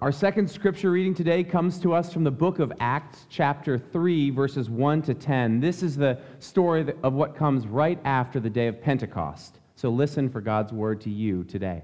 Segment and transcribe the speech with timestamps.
[0.00, 4.30] Our second scripture reading today comes to us from the book of Acts, chapter 3,
[4.30, 5.58] verses 1 to 10.
[5.58, 9.58] This is the story of what comes right after the day of Pentecost.
[9.74, 11.82] So listen for God's word to you today.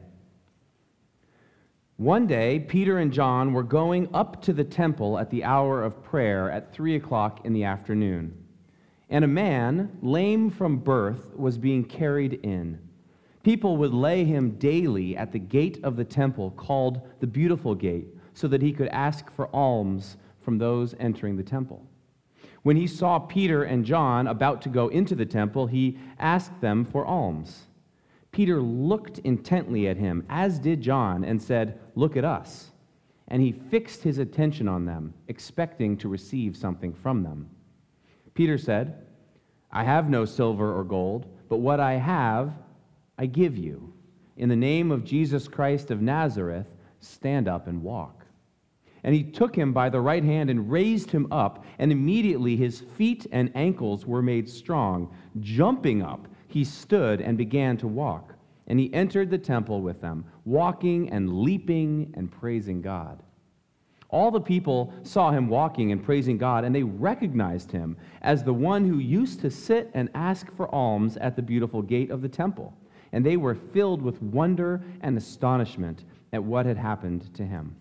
[1.96, 6.00] One day, Peter and John were going up to the temple at the hour of
[6.04, 8.32] prayer at 3 o'clock in the afternoon.
[9.10, 12.78] And a man, lame from birth, was being carried in.
[13.44, 18.08] People would lay him daily at the gate of the temple called the Beautiful Gate,
[18.32, 21.86] so that he could ask for alms from those entering the temple.
[22.62, 26.86] When he saw Peter and John about to go into the temple, he asked them
[26.86, 27.66] for alms.
[28.32, 32.70] Peter looked intently at him, as did John, and said, Look at us.
[33.28, 37.50] And he fixed his attention on them, expecting to receive something from them.
[38.32, 39.06] Peter said,
[39.70, 42.54] I have no silver or gold, but what I have,
[43.18, 43.92] I give you.
[44.36, 46.66] In the name of Jesus Christ of Nazareth,
[47.00, 48.24] stand up and walk.
[49.04, 52.80] And he took him by the right hand and raised him up, and immediately his
[52.80, 55.14] feet and ankles were made strong.
[55.40, 58.34] Jumping up, he stood and began to walk.
[58.66, 63.22] And he entered the temple with them, walking and leaping and praising God.
[64.08, 68.54] All the people saw him walking and praising God, and they recognized him as the
[68.54, 72.28] one who used to sit and ask for alms at the beautiful gate of the
[72.28, 72.72] temple.
[73.14, 77.76] And they were filled with wonder and astonishment at what had happened to him.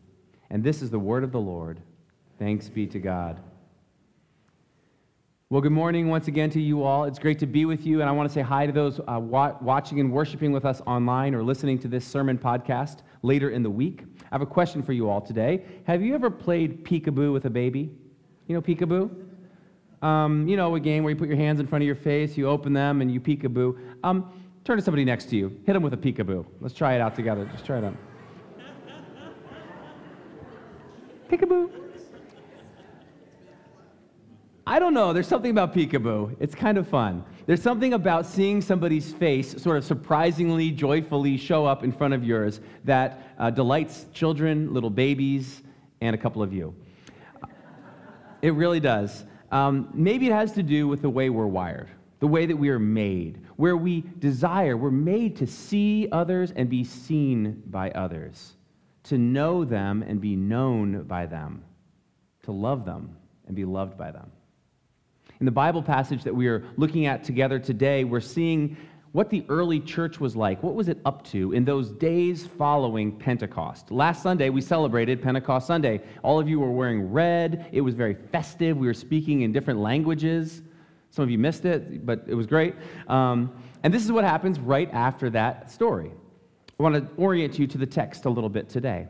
[0.52, 1.81] And this is the word of the Lord.
[2.38, 3.39] Thanks be to God.
[5.50, 7.06] Well, good morning once again to you all.
[7.06, 9.20] It's great to be with you, and I want to say hi to those uh,
[9.20, 13.64] wa- watching and worshiping with us online or listening to this sermon podcast later in
[13.64, 14.04] the week.
[14.22, 15.66] I have a question for you all today.
[15.88, 17.89] Have you ever played peekaboo with a baby?
[18.45, 19.09] You know peekaboo?
[20.04, 22.38] Um, you know, a game where you put your hands in front of your face,
[22.38, 23.80] you open them, and you peekaboo.
[24.04, 26.45] Um, turn to somebody next to you, hit them with a peekaboo.
[26.61, 27.45] Let's try it out together.
[27.52, 27.95] Just try it out.
[31.30, 31.70] peekaboo.
[34.65, 35.11] I don't know.
[35.11, 36.38] There's something about peekaboo.
[36.39, 37.26] It's kind of fun.
[37.45, 42.23] There's something about seeing somebody's face sort of surprisingly, joyfully show up in front of
[42.23, 45.61] yours that uh, delights children, little babies,
[45.99, 46.73] and a couple of you.
[48.42, 49.26] It really does.
[49.52, 51.89] Um, maybe it has to do with the way we're wired,
[52.23, 56.70] the way that we are made, where we desire, we're made to see others and
[56.70, 58.54] be seen by others,
[59.04, 61.62] to know them and be known by them,
[62.42, 63.14] to love them
[63.48, 64.32] and be loved by them.
[65.42, 68.78] In the Bible passage that we are looking at together today, we're seeing
[69.12, 70.64] what the early church was like.
[70.64, 73.92] What was it up to in those days following Pentecost?
[73.92, 76.00] Last Sunday, we celebrated Pentecost Sunday.
[76.23, 77.67] All of you were wearing red.
[77.73, 78.78] It was very festive.
[78.78, 80.62] We were speaking in different languages.
[81.14, 82.74] Some of you missed it, but it was great.
[83.08, 86.10] Um, and this is what happens right after that story.
[86.80, 89.08] I want to orient you to the text a little bit today.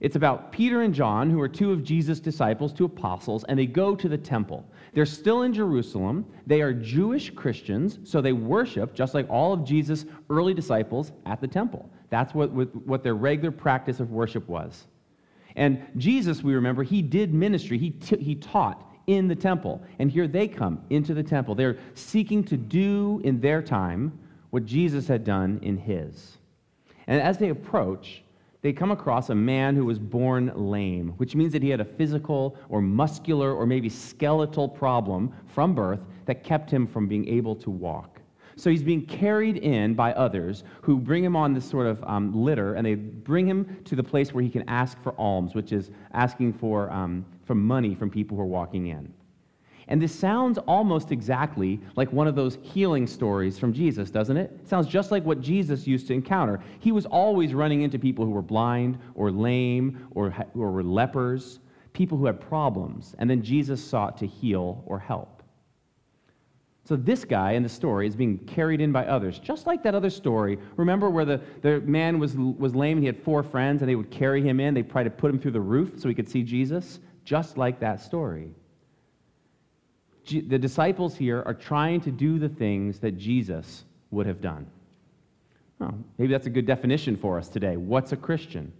[0.00, 3.64] It's about Peter and John, who are two of Jesus' disciples, two apostles, and they
[3.64, 4.70] go to the temple.
[4.92, 6.26] They're still in Jerusalem.
[6.46, 11.40] They are Jewish Christians, so they worship, just like all of Jesus' early disciples, at
[11.40, 11.88] the temple.
[12.10, 14.86] That's what, what their regular practice of worship was.
[15.56, 19.82] And Jesus, we remember, he did ministry, he, t- he taught in the temple.
[19.98, 21.54] And here they come into the temple.
[21.54, 24.18] They're seeking to do in their time
[24.50, 26.38] what Jesus had done in his.
[27.06, 28.22] And as they approach,
[28.62, 31.84] they come across a man who was born lame, which means that he had a
[31.84, 37.54] physical or muscular or maybe skeletal problem from birth that kept him from being able
[37.54, 38.20] to walk.
[38.56, 42.32] So he's being carried in by others who bring him on this sort of um,
[42.34, 45.72] litter, and they bring him to the place where he can ask for alms, which
[45.72, 49.12] is asking for, um, for money from people who are walking in.
[49.88, 54.50] And this sounds almost exactly like one of those healing stories from Jesus, doesn't it?
[54.60, 56.60] It sounds just like what Jesus used to encounter.
[56.80, 61.60] He was always running into people who were blind or lame or, or were lepers,
[61.92, 65.36] people who had problems, and then Jesus sought to heal or help.
[66.84, 69.94] So this guy in the story is being carried in by others, just like that
[69.94, 70.58] other story.
[70.76, 73.96] Remember where the, the man was, was lame and he had four friends and they
[73.96, 74.72] would carry him in?
[74.72, 77.00] They tried to put him through the roof so he could see Jesus?
[77.26, 78.54] Just like that story
[80.26, 84.66] the disciples here are trying to do the things that Jesus would have done.
[86.18, 87.76] Maybe that's a good definition for us today.
[87.76, 88.72] What's a Christian?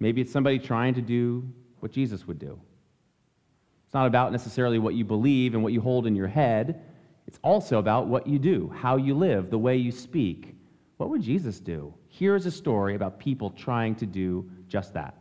[0.00, 1.46] Maybe it's somebody trying to do
[1.80, 2.58] what Jesus would do.
[3.86, 6.82] It's not about necessarily what you believe and what you hold in your head.
[7.26, 10.54] It's also about what you do, how you live, the way you speak.
[10.96, 11.94] What would Jesus do?
[12.08, 15.14] Here is a story about people trying to do just that.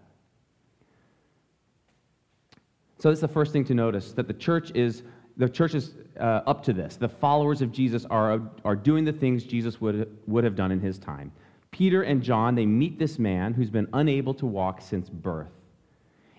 [3.00, 5.04] So, this is the first thing to notice that the church is
[5.38, 6.96] the church is uh, up to this.
[6.96, 10.80] The followers of Jesus are, are doing the things Jesus would, would have done in
[10.80, 11.32] his time.
[11.70, 15.52] Peter and John, they meet this man who's been unable to walk since birth.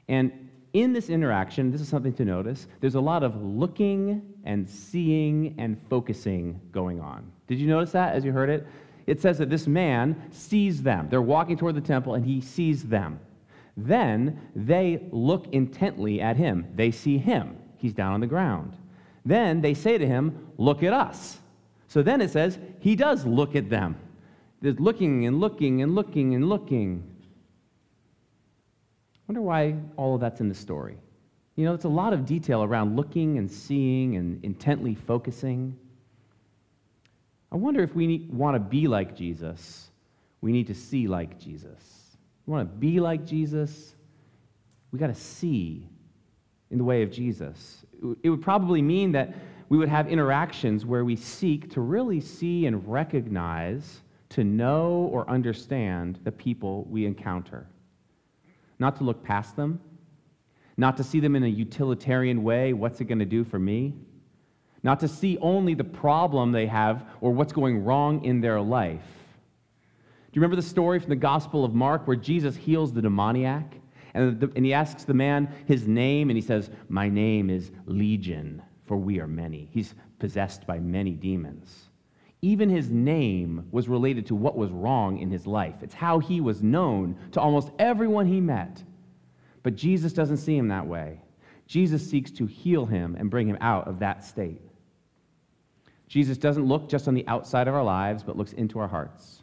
[0.08, 4.68] And in this interaction, this is something to notice, there's a lot of looking and
[4.68, 7.30] seeing and focusing going on.
[7.46, 8.66] Did you notice that as you heard it?
[9.06, 11.08] It says that this man sees them.
[11.08, 13.20] They're walking toward the temple and he sees them.
[13.78, 16.66] Then they look intently at him.
[16.74, 17.56] They see him.
[17.76, 18.76] He's down on the ground.
[19.24, 21.38] Then they say to him, Look at us.
[21.86, 23.96] So then it says, He does look at them.
[24.60, 27.04] There's looking and looking and looking and looking.
[29.14, 30.98] I Wonder why all of that's in the story.
[31.54, 35.76] You know, it's a lot of detail around looking and seeing and intently focusing.
[37.52, 39.90] I wonder if we want to be like Jesus,
[40.40, 41.97] we need to see like Jesus.
[42.48, 43.94] We want to be like Jesus,
[44.90, 45.86] we got to see
[46.70, 47.84] in the way of Jesus.
[48.22, 49.34] It would probably mean that
[49.68, 54.00] we would have interactions where we seek to really see and recognize,
[54.30, 57.66] to know or understand the people we encounter
[58.78, 59.80] not to look past them,
[60.76, 63.94] not to see them in a utilitarian way what's it going to do for me?
[64.82, 69.04] Not to see only the problem they have or what's going wrong in their life.
[70.30, 73.74] Do you remember the story from the Gospel of Mark where Jesus heals the demoniac?
[74.12, 77.70] And, the, and he asks the man his name, and he says, My name is
[77.86, 79.70] Legion, for we are many.
[79.72, 81.88] He's possessed by many demons.
[82.42, 85.76] Even his name was related to what was wrong in his life.
[85.82, 88.82] It's how he was known to almost everyone he met.
[89.62, 91.22] But Jesus doesn't see him that way.
[91.66, 94.60] Jesus seeks to heal him and bring him out of that state.
[96.06, 99.42] Jesus doesn't look just on the outside of our lives, but looks into our hearts.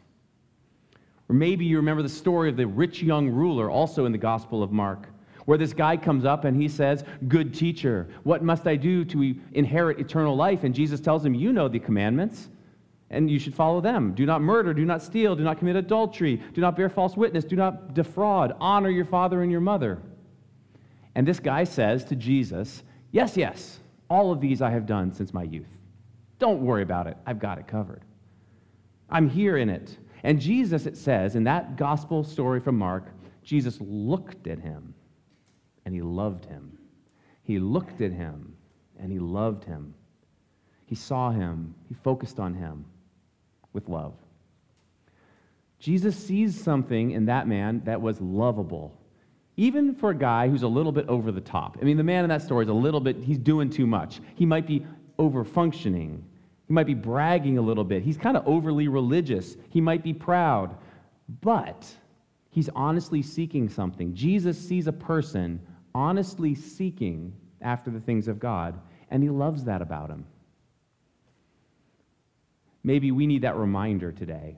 [1.28, 4.62] Or maybe you remember the story of the rich young ruler, also in the Gospel
[4.62, 5.08] of Mark,
[5.44, 9.34] where this guy comes up and he says, Good teacher, what must I do to
[9.52, 10.64] inherit eternal life?
[10.64, 12.48] And Jesus tells him, You know the commandments
[13.10, 14.12] and you should follow them.
[14.14, 17.44] Do not murder, do not steal, do not commit adultery, do not bear false witness,
[17.44, 20.02] do not defraud, honor your father and your mother.
[21.14, 22.82] And this guy says to Jesus,
[23.12, 23.78] Yes, yes,
[24.10, 25.68] all of these I have done since my youth.
[26.38, 28.02] Don't worry about it, I've got it covered.
[29.08, 29.96] I'm here in it.
[30.22, 33.04] And Jesus, it says, in that gospel story from Mark,
[33.42, 34.94] Jesus looked at him
[35.84, 36.78] and he loved him.
[37.42, 38.56] He looked at him
[38.98, 39.94] and he loved him.
[40.86, 42.84] He saw him, he focused on him
[43.72, 44.14] with love.
[45.78, 48.98] Jesus sees something in that man that was lovable,
[49.56, 51.76] even for a guy who's a little bit over the top.
[51.80, 54.20] I mean, the man in that story is a little bit, he's doing too much.
[54.34, 54.86] He might be
[55.18, 56.24] over functioning.
[56.66, 58.02] He might be bragging a little bit.
[58.02, 59.56] He's kind of overly religious.
[59.70, 60.76] He might be proud.
[61.40, 61.86] But
[62.50, 64.14] he's honestly seeking something.
[64.14, 65.60] Jesus sees a person
[65.94, 67.32] honestly seeking
[67.62, 68.78] after the things of God,
[69.10, 70.26] and he loves that about him.
[72.82, 74.56] Maybe we need that reminder today.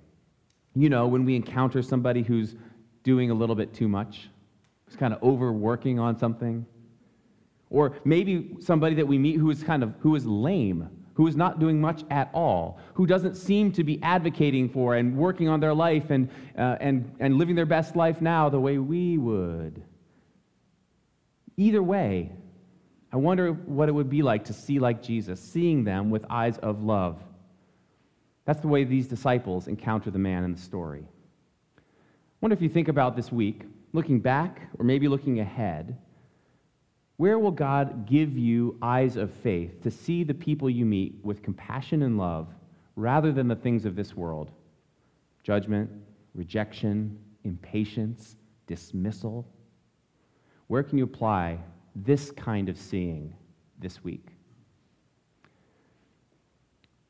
[0.75, 2.57] You know, when we encounter somebody who's
[3.03, 4.29] doing a little bit too much,
[4.85, 6.67] who's kind of overworking on something,
[7.71, 10.89] or maybe somebody that we meet who is kind of who is lame,
[11.19, 15.17] who is not doing much at all, who doesn't seem to be advocating for and
[15.17, 18.79] working on their life and, uh, and, and living their best life now the way
[18.79, 19.83] we would.
[21.57, 22.31] Either way,
[23.13, 26.57] I wonder what it would be like to see like Jesus, seeing them with eyes
[26.59, 27.21] of love.
[28.45, 31.03] That's the way these disciples encounter the man in the story.
[31.05, 31.83] I
[32.41, 35.99] wonder if you think about this week, looking back or maybe looking ahead,
[37.19, 41.43] where will God give you eyes of faith to see the people you meet with
[41.43, 42.47] compassion and love
[42.95, 44.53] rather than the things of this world?
[45.43, 45.91] Judgment,
[46.35, 48.37] rejection, impatience,
[48.69, 49.45] dismissal.
[50.69, 51.59] Where can you apply
[51.97, 53.35] this kind of seeing
[53.81, 54.29] this week?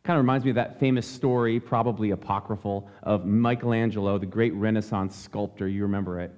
[0.05, 5.15] Kind of reminds me of that famous story, probably apocryphal, of Michelangelo, the great Renaissance
[5.15, 5.69] sculptor.
[5.69, 6.35] You remember it.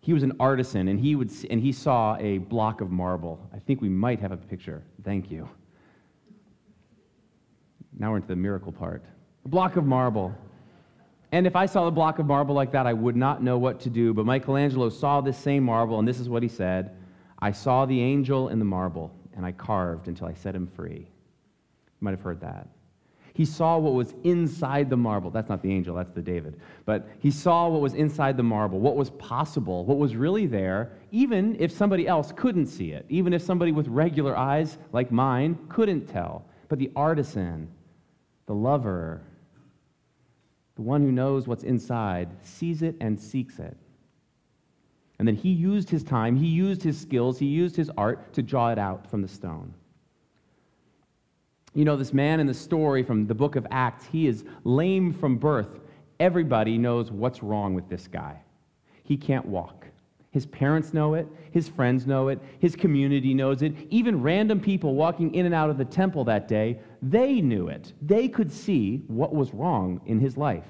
[0.00, 3.48] He was an artisan, and he, would, and he saw a block of marble.
[3.54, 4.82] I think we might have a picture.
[5.04, 5.48] Thank you.
[7.98, 9.04] Now we're into the miracle part.
[9.44, 10.34] A block of marble.
[11.32, 13.78] And if I saw a block of marble like that, I would not know what
[13.80, 14.14] to do.
[14.14, 16.96] But Michelangelo saw this same marble, and this is what he said
[17.38, 20.98] I saw the angel in the marble, and I carved until I set him free.
[21.00, 22.68] You might have heard that.
[23.34, 25.30] He saw what was inside the marble.
[25.30, 26.60] That's not the angel, that's the David.
[26.84, 30.92] But he saw what was inside the marble, what was possible, what was really there,
[31.12, 35.58] even if somebody else couldn't see it, even if somebody with regular eyes like mine
[35.68, 36.44] couldn't tell.
[36.68, 37.68] But the artisan,
[38.46, 39.22] the lover,
[40.76, 43.76] the one who knows what's inside, sees it and seeks it.
[45.18, 48.42] And then he used his time, he used his skills, he used his art to
[48.42, 49.74] draw it out from the stone.
[51.74, 55.12] You know, this man in the story from the book of Acts, he is lame
[55.12, 55.78] from birth.
[56.18, 58.40] Everybody knows what's wrong with this guy.
[59.04, 59.86] He can't walk.
[60.32, 63.74] His parents know it, his friends know it, his community knows it.
[63.90, 67.92] Even random people walking in and out of the temple that day, they knew it.
[68.00, 70.66] They could see what was wrong in his life.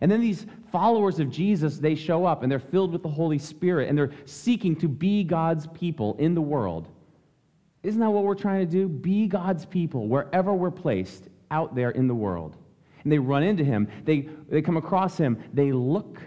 [0.00, 3.38] And then these followers of Jesus, they show up and they're filled with the Holy
[3.38, 6.88] Spirit and they're seeking to be God's people in the world.
[7.86, 8.88] Isn't that what we're trying to do?
[8.88, 12.56] Be God's people wherever we're placed out there in the world.
[13.02, 16.20] And they run into him, they, they come across him, they look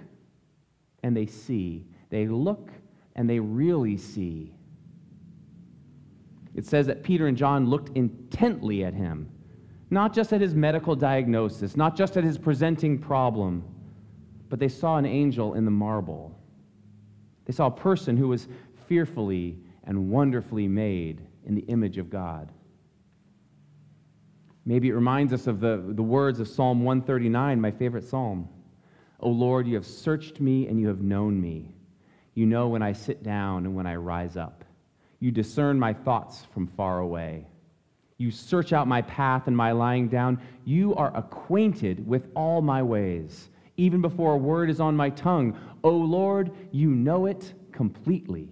[1.04, 2.72] and they see they look
[3.16, 4.54] and they really see.
[6.56, 9.30] It says that Peter and John looked intently at him,
[9.92, 13.64] not just at his medical diagnosis, not just at his presenting problem,
[14.50, 16.36] but they saw an angel in the marble.
[17.46, 18.48] They saw a person who was
[18.88, 22.52] fearfully and wonderfully made in the image of God.
[24.66, 28.48] Maybe it reminds us of the, the words of Psalm 139, my favorite psalm.
[29.20, 31.74] O Lord, you have searched me and you have known me.
[32.36, 34.64] You know when I sit down and when I rise up.
[35.20, 37.48] You discern my thoughts from far away.
[38.20, 40.40] You search out my path and my lying down.
[40.66, 43.50] You are acquainted with all my ways.
[43.78, 48.50] Even before a word is on my tongue, O Lord, you know it completely.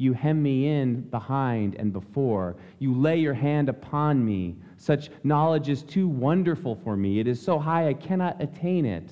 [0.00, 2.56] You hem me in behind and before.
[2.78, 4.56] You lay your hand upon me.
[4.78, 7.20] Such knowledge is too wonderful for me.
[7.20, 9.10] It is so high I cannot attain it.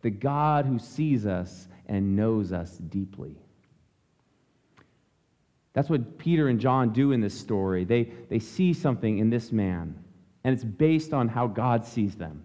[0.00, 3.36] The God who sees us and knows us deeply.
[5.74, 7.84] That's what Peter and John do in this story.
[7.84, 10.02] They, they see something in this man,
[10.44, 12.42] and it's based on how God sees them.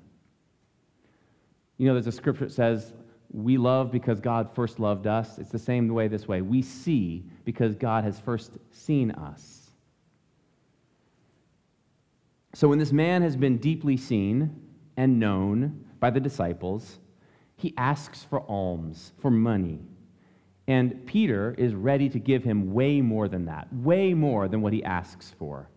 [1.77, 2.91] You know, there's a scripture that says,
[3.33, 5.37] We love because God first loved us.
[5.37, 6.41] It's the same way this way.
[6.41, 9.69] We see because God has first seen us.
[12.53, 14.53] So when this man has been deeply seen
[14.97, 16.99] and known by the disciples,
[17.55, 19.79] he asks for alms, for money.
[20.67, 24.73] And Peter is ready to give him way more than that, way more than what
[24.73, 25.69] he asks for.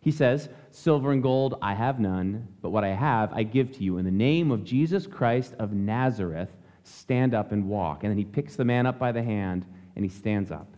[0.00, 3.84] He says, Silver and gold I have none, but what I have I give to
[3.84, 3.98] you.
[3.98, 6.50] In the name of Jesus Christ of Nazareth,
[6.84, 8.04] stand up and walk.
[8.04, 9.64] And then he picks the man up by the hand
[9.96, 10.68] and he stands up.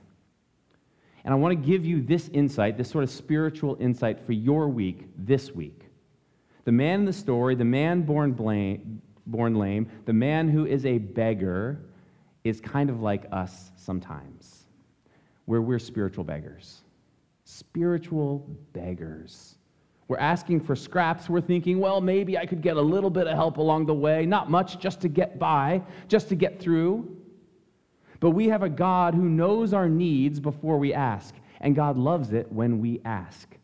[1.25, 4.69] And I want to give you this insight, this sort of spiritual insight for your
[4.69, 5.83] week this week.
[6.65, 10.85] The man in the story, the man born blame, born lame, the man who is
[10.85, 11.81] a beggar
[12.43, 14.67] is kind of like us sometimes,
[15.47, 16.83] where we're spiritual beggars.
[17.45, 19.57] Spiritual beggars.
[20.09, 21.29] We're asking for scraps.
[21.29, 24.27] We're thinking, well, maybe I could get a little bit of help along the way,
[24.27, 27.17] not much, just to get by, just to get through.
[28.21, 32.33] But we have a God who knows our needs before we ask, and God loves
[32.33, 33.57] it when we ask.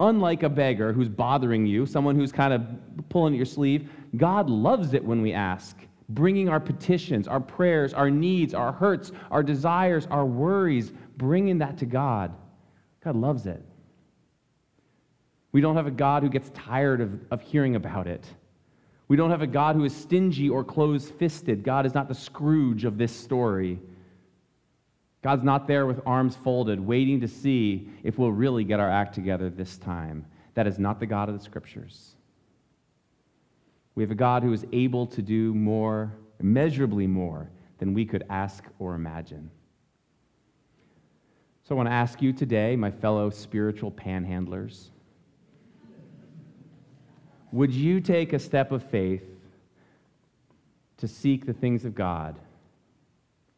[0.00, 2.62] Unlike a beggar who's bothering you, someone who's kind of
[3.08, 5.76] pulling at your sleeve, God loves it when we ask,
[6.10, 11.76] bringing our petitions, our prayers, our needs, our hurts, our desires, our worries, bringing that
[11.78, 12.32] to God.
[13.02, 13.62] God loves it.
[15.52, 18.26] We don't have a God who gets tired of, of hearing about it.
[19.08, 21.62] We don't have a God who is stingy or close fisted.
[21.64, 23.78] God is not the Scrooge of this story.
[25.22, 29.14] God's not there with arms folded, waiting to see if we'll really get our act
[29.14, 30.26] together this time.
[30.54, 32.14] That is not the God of the Scriptures.
[33.94, 38.24] We have a God who is able to do more, immeasurably more, than we could
[38.28, 39.50] ask or imagine.
[41.64, 44.90] So I want to ask you today, my fellow spiritual panhandlers,
[47.52, 49.24] would you take a step of faith
[50.98, 52.38] to seek the things of God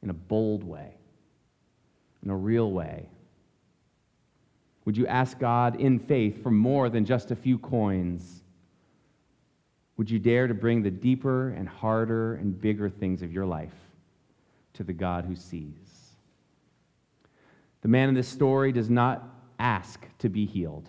[0.02, 0.94] in a bold way?
[2.22, 3.06] in a real way?
[4.84, 8.42] Would you ask God in faith for more than just a few coins?
[9.96, 13.74] Would you dare to bring the deeper and harder and bigger things of your life
[14.74, 16.14] to the God who sees?
[17.82, 19.28] The man in this story does not
[19.58, 20.88] ask to be healed,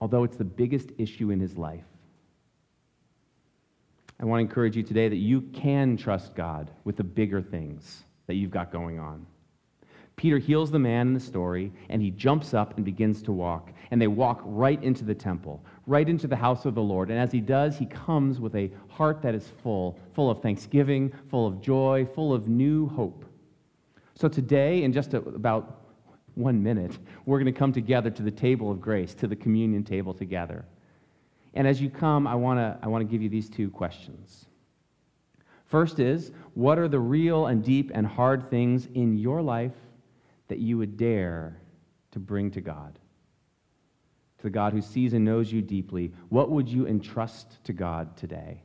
[0.00, 1.84] although it's the biggest issue in his life.
[4.18, 8.04] I want to encourage you today that you can trust God with the bigger things
[8.26, 9.26] that you've got going on.
[10.16, 13.70] Peter heals the man in the story, and he jumps up and begins to walk.
[13.90, 17.10] And they walk right into the temple, right into the house of the Lord.
[17.10, 21.12] And as he does, he comes with a heart that is full, full of thanksgiving,
[21.30, 23.26] full of joy, full of new hope.
[24.14, 25.82] So today, in just about
[26.36, 29.82] one minute, we're going to come together to the table of grace, to the communion
[29.82, 30.64] table together.
[31.54, 34.44] And as you come, I want to I want to give you these two questions.
[35.64, 39.74] First is, what are the real and deep and hard things in your life
[40.48, 41.58] that you would dare
[42.12, 42.98] to bring to God?
[44.38, 48.16] To the God who sees and knows you deeply, what would you entrust to God
[48.16, 48.62] today?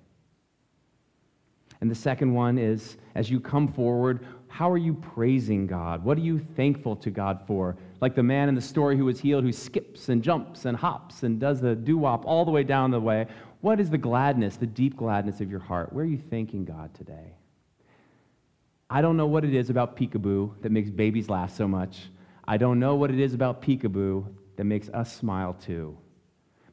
[1.80, 6.04] And the second one is as you come forward, how are you praising God?
[6.04, 7.78] What are you thankful to God for?
[8.02, 11.24] Like the man in the story who was healed, who skips and jumps and hops
[11.24, 13.28] and does the doo wop all the way down the way.
[13.62, 15.94] What is the gladness, the deep gladness of your heart?
[15.94, 17.34] Where are you thanking God today?
[18.90, 22.10] I don't know what it is about peekaboo that makes babies laugh so much.
[22.46, 24.26] I don't know what it is about peekaboo
[24.58, 25.98] that makes us smile too.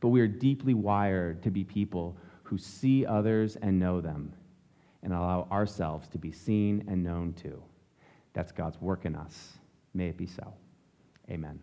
[0.01, 4.33] But we are deeply wired to be people who see others and know them
[5.05, 7.63] and allow ourselves to be seen and known too.
[8.33, 9.59] That's God's work in us.
[9.95, 10.55] May it be so.
[11.31, 11.61] Amen.